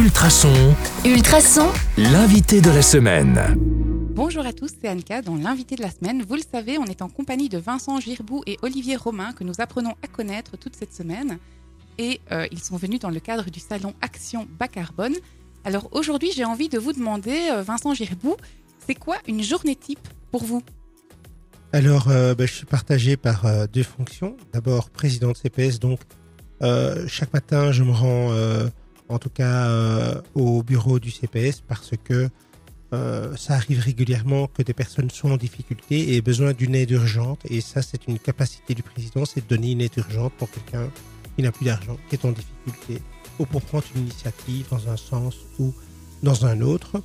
[0.00, 0.74] Ultrason,
[1.04, 1.68] Ultrason,
[1.98, 3.38] l'invité de la semaine.
[4.14, 6.24] Bonjour à tous, c'est Anka dans l'invité de la semaine.
[6.26, 9.52] Vous le savez, on est en compagnie de Vincent Girbou et Olivier Romain que nous
[9.58, 11.36] apprenons à connaître toute cette semaine.
[11.98, 15.16] Et euh, ils sont venus dans le cadre du salon Action Bas Carbone.
[15.64, 18.36] Alors aujourd'hui, j'ai envie de vous demander, euh, Vincent Girbou,
[18.86, 20.62] c'est quoi une journée type pour vous?
[21.74, 24.38] Alors, euh, ben, je suis partagé par euh, deux fonctions.
[24.54, 26.00] D'abord, président de CPS, donc
[26.62, 28.68] euh, chaque matin, je me rends, euh,
[29.10, 32.28] en tout cas, euh, au bureau du CPS parce que
[32.92, 36.90] euh, ça arrive régulièrement que des personnes sont en difficulté et aient besoin d'une aide
[36.92, 37.40] urgente.
[37.48, 40.88] Et ça, c'est une capacité du président, c'est de donner une aide urgente pour quelqu'un
[41.36, 43.02] qui n'a plus d'argent, qui est en difficulté,
[43.38, 45.74] ou pour prendre une initiative dans un sens ou
[46.22, 47.02] dans un autre.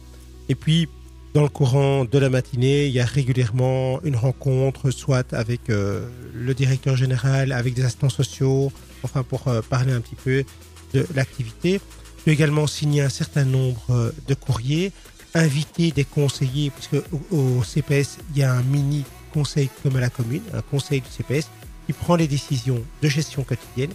[0.50, 0.88] Et puis,
[1.34, 6.08] dans le courant de la matinée, il y a régulièrement une rencontre, soit avec euh,
[6.34, 8.72] le directeur général, avec des assistants sociaux,
[9.04, 10.46] enfin pour parler un petit peu
[10.94, 11.80] de l'activité.
[12.26, 14.92] Je peux également signer un certain nombre euh, de courriers,
[15.36, 20.00] inviter des conseillers, puisque au, au CPS, il y a un mini conseil comme à
[20.00, 21.52] la commune, un conseil du CPS
[21.86, 23.92] qui prend les décisions de gestion quotidienne,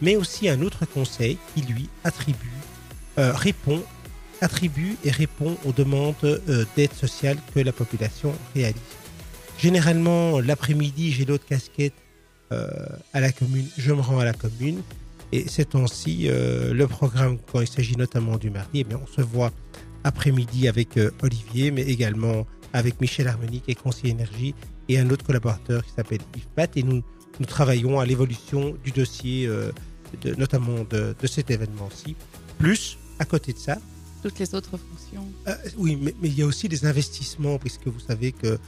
[0.00, 2.52] mais aussi un autre conseil qui, lui, attribue,
[3.18, 3.82] euh, répond
[4.40, 8.80] attribue et répond aux demandes euh, d'aide sociale que la population réalise.
[9.58, 11.94] Généralement, l'après-midi, j'ai l'autre casquette
[13.14, 14.82] à la commune, je me rends à la commune.
[15.32, 19.06] Et ces temps-ci, euh, le programme, quand il s'agit notamment du mardi, eh bien, on
[19.06, 19.50] se voit
[20.04, 24.54] après-midi avec euh, Olivier, mais également avec Michel Harmonique et conseiller énergie,
[24.88, 26.70] et un autre collaborateur qui s'appelle Yves Pat.
[26.76, 27.02] Et nous,
[27.40, 29.72] nous travaillons à l'évolution du dossier, euh,
[30.22, 32.14] de, notamment de, de cet événement-ci.
[32.58, 33.78] Plus, à côté de ça,
[34.22, 37.86] Toutes les autres fonctions euh, oui, mais, mais il y a aussi des investissements, puisque
[37.86, 38.58] vous savez que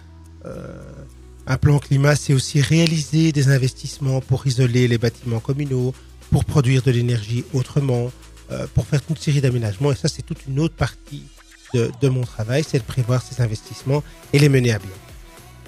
[0.47, 0.83] euh,
[1.47, 5.95] un plan climat, c'est aussi réaliser des investissements pour isoler les bâtiments communaux,
[6.31, 8.11] pour produire de l'énergie autrement,
[8.51, 9.93] euh, pour faire toute une série d'aménagements.
[9.93, 11.23] Et ça, c'est toute une autre partie
[11.73, 14.91] de, de mon travail, c'est de prévoir ces investissements et les mener à bien.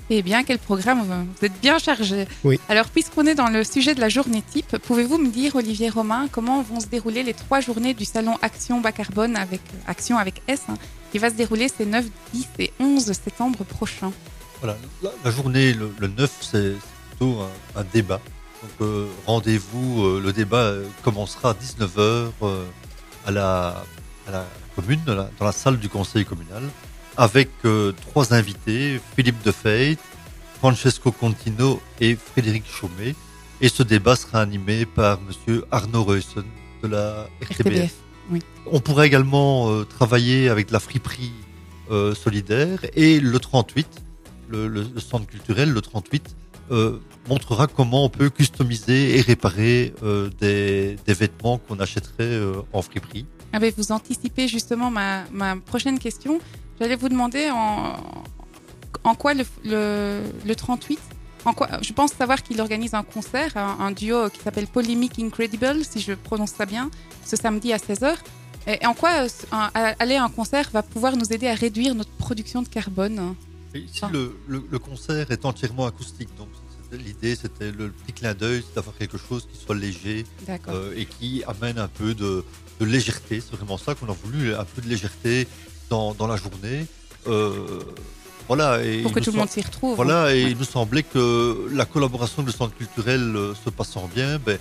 [0.08, 2.27] Eh bien, quel programme Vous êtes bien chargé.
[2.45, 2.61] Oui.
[2.68, 6.28] Alors, puisqu'on est dans le sujet de la journée type, pouvez-vous me dire, Olivier Romain,
[6.30, 10.42] comment vont se dérouler les trois journées du salon Action Bas Carbone avec Action avec
[10.46, 10.74] S, hein,
[11.11, 14.12] qui va se dérouler ces 9, 10 et 11 septembre prochains?
[14.61, 18.20] Voilà, la, la journée, le, le 9, c'est c'est plutôt un, un débat.
[18.62, 22.28] Donc euh, rendez-vous, euh, le débat euh, commencera à 19h
[23.27, 23.84] à, la,
[24.27, 26.62] à la commune, dans la, dans la salle du conseil communal,
[27.16, 27.50] avec
[28.11, 29.96] trois invités, Philippe Defeit,
[30.58, 33.14] Francesco Contino et Frédéric Chaumet.
[33.61, 36.45] Et ce débat sera animé par monsieur Arnaud Reusen
[36.83, 37.61] de la RTBF.
[37.61, 37.95] RTBF.
[38.66, 41.33] On pourrait également travailler avec de la friperie
[42.14, 43.86] solidaire et le 38,
[44.48, 46.34] le, le- le centre culturel, le 38,
[46.70, 52.82] euh, montrera comment on peut customiser et réparer euh, des, vêtements qu'on achèterait euh, en
[52.82, 53.27] friperie.
[53.77, 55.24] Vous anticipez justement ma,
[55.64, 56.40] prochaine question?
[56.78, 60.98] J'allais vous demander en, quoi le, le, le 38,
[61.46, 65.84] en quoi, je pense savoir qu'il organise un concert, un, duo qui s'appelle Polemic Incredible,
[65.88, 66.90] si je prononce ça bien,
[67.24, 68.14] ce samedi à 16h.
[68.66, 69.10] Et, et en quoi
[70.00, 73.36] aller à un concert va pouvoir nous aider à réduire notre production de carbone?
[73.79, 74.11] Ici, Ah.
[74.13, 76.48] le, le, le concert est entièrement acoustique, donc
[76.92, 80.25] l'idée c'était le petit clin d'œil, c'est d'avoir quelque chose qui soit léger
[80.69, 82.45] euh, et qui amène un peu de,
[82.81, 83.41] de légèreté.
[83.41, 85.47] C'est vraiment ça qu'on a voulu, un peu de légèreté
[85.91, 86.87] dans, dans la journée.
[87.27, 87.81] Euh,
[88.47, 88.83] voilà.
[88.85, 89.97] Et Pour que tout le monde s'y retrouve.
[89.97, 90.51] Voilà, et Ouais.
[90.53, 94.58] il nous semblait que la collaboration du centre culturel euh, se passant bien, ben,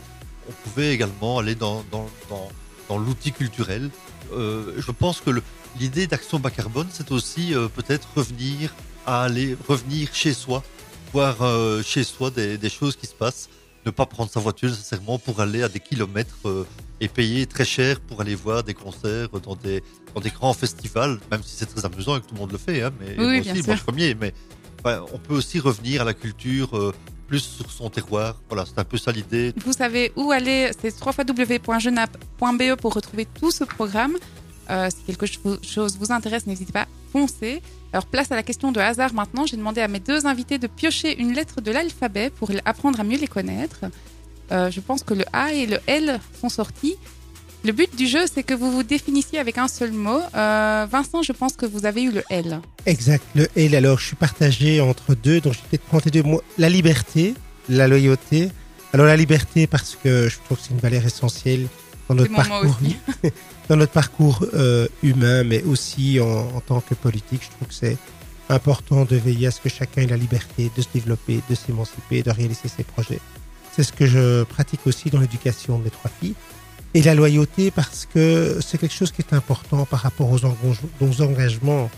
[0.49, 2.49] on pouvait également aller dans, dans, dans,
[2.89, 3.91] dans l'outil culturel.
[4.33, 5.29] Euh, je pense que
[5.79, 8.73] l'idée d'action bas carbone, c'est aussi euh, peut-être revenir
[9.05, 10.63] à aller revenir chez soi,
[11.13, 13.49] voir euh, chez soi des, des choses qui se passent,
[13.85, 16.65] ne pas prendre sa voiture nécessairement pour aller à des kilomètres euh,
[16.99, 19.83] et payer très cher pour aller voir des concerts dans des,
[20.15, 22.57] dans des grands festivals, même si c'est très amusant et que tout le monde le
[22.57, 23.67] fait, hein, mais Oui, moi aussi, sûr.
[23.67, 24.33] moi premier, mais
[24.85, 26.93] on peut aussi revenir à la culture euh,
[27.27, 28.35] plus sur son terroir.
[28.49, 29.51] Voilà, c'est un peu ça l'idée.
[29.65, 34.15] Vous savez où aller, c'est www.genap.be pour retrouver tout ce programme.
[34.69, 36.87] Euh, si quelque cho- chose vous intéresse, n'hésitez pas,
[37.93, 39.45] Alors, place à la question de hasard maintenant.
[39.45, 43.03] J'ai demandé à mes deux invités de piocher une lettre de l'alphabet pour apprendre à
[43.03, 43.85] mieux les connaître.
[44.51, 46.95] Euh, je pense que le A et le L sont sortis.
[47.63, 50.19] Le but du jeu, c'est que vous vous définissiez avec un seul mot.
[50.35, 52.59] Euh, Vincent, je pense que vous avez eu le L.
[52.85, 53.23] Exact.
[53.33, 56.41] Le L, alors, je suis partagé entre deux, donc je vais peut-être prendre deux mots.
[56.57, 57.33] La liberté,
[57.69, 58.49] la loyauté.
[58.93, 61.67] Alors, la liberté, parce que je trouve que c'est une valeur essentielle
[62.09, 62.77] dans notre parcours,
[63.69, 66.25] dans notre parcours euh, humain, mais aussi en,
[66.55, 67.41] en tant que politique.
[67.43, 67.97] Je trouve que c'est
[68.49, 72.21] important de veiller à ce que chacun ait la liberté de se développer, de s'émanciper,
[72.23, 73.19] de réaliser ses projets.
[73.75, 76.35] C'est ce que je pratique aussi dans l'éducation de mes trois filles.
[76.93, 80.79] Et la loyauté parce que c'est quelque chose qui est important par rapport aux, engage-
[81.01, 81.89] aux engagements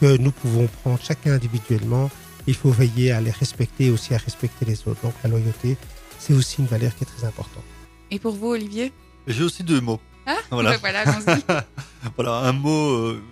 [0.00, 2.10] que nous pouvons prendre chacun individuellement.
[2.46, 5.00] Il faut veiller à les respecter et aussi à respecter les autres.
[5.02, 5.76] Donc la loyauté,
[6.18, 7.64] c'est aussi une valeur qui est très importante.
[8.10, 8.92] Et pour vous, Olivier?
[9.26, 10.00] J'ai aussi deux mots.
[10.26, 10.76] Ah, Voilà.
[10.78, 11.64] ben voilà.
[12.16, 13.22] Voilà, un mot euh,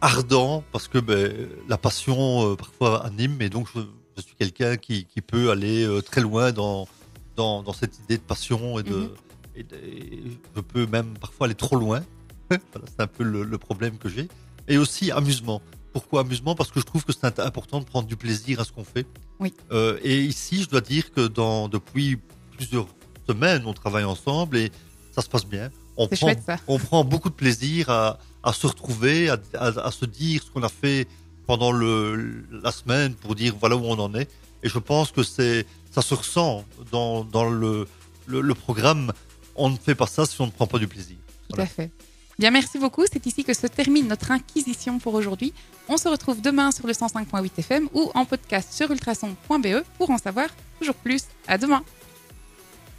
[0.00, 3.80] ardent, parce que ben, la passion euh, parfois anime, et donc je,
[4.16, 6.88] je suis quelqu'un qui, qui peut aller euh, très loin dans,
[7.36, 9.10] dans, dans cette idée de passion, et, de, Mhm.
[9.56, 10.22] et de- et
[10.56, 12.02] je peux même parfois aller trop loin.
[12.50, 14.28] voilà, c'est un peu le, le problème que j'ai.
[14.68, 15.62] Et aussi amusement.
[15.92, 16.54] Pourquoi amusement?
[16.54, 19.06] Parce que je trouve que c'est important de prendre du plaisir à ce qu'on fait.
[19.40, 19.52] Oui.
[20.04, 22.18] Et ici, je dois dire que dans, depuis
[22.56, 22.86] plusieurs
[23.28, 24.70] semaines, on travaille ensemble et
[25.14, 25.70] ça se passe bien.
[25.96, 26.56] On prend, chouette ça.
[26.68, 30.50] on prend beaucoup de plaisir à, à se retrouver, à, à- à se dire ce
[30.50, 31.06] qu'on a fait
[31.46, 34.28] pendant le, la semaine pour dire voilà où on en est.
[34.62, 37.86] Et je pense que c'est ça se ressent dans, dans le,
[38.26, 39.12] le, le programme.
[39.56, 41.16] On ne fait pas ça si on ne prend pas du plaisir.
[41.52, 41.90] Tout à fait.
[42.38, 43.04] Bien, merci beaucoup.
[43.12, 45.52] C'est ici que se termine notre inquisition pour aujourd'hui.
[45.88, 50.16] On se retrouve demain sur le 105.8 FM ou en podcast sur ultrason.be pour en
[50.16, 50.48] savoir
[50.78, 51.24] toujours plus.
[51.46, 51.82] À demain.